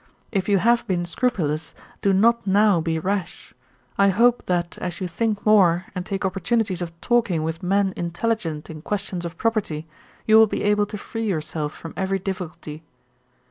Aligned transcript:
If 0.31 0.49
you 0.49 0.57
have 0.57 0.87
been 0.87 1.05
scrupulous, 1.05 1.75
do 2.01 2.11
not 2.11 2.47
now 2.47 2.81
be 2.81 2.97
rash. 2.97 3.53
I 3.99 4.09
hope 4.09 4.43
that 4.47 4.79
as 4.81 4.99
you 4.99 5.07
think 5.07 5.45
more, 5.45 5.85
and 5.93 6.03
take 6.03 6.25
opportunities 6.25 6.81
of 6.81 6.99
talking 7.01 7.43
with 7.43 7.61
men 7.61 7.93
intelligent 7.95 8.67
in 8.67 8.81
questions 8.81 9.25
of 9.25 9.37
property, 9.37 9.85
you 10.25 10.39
will 10.39 10.47
be 10.47 10.63
able 10.63 10.87
to 10.87 10.97
free 10.97 11.25
yourself 11.27 11.73
from 11.75 11.93
every 11.95 12.17
difficulty. 12.17 12.81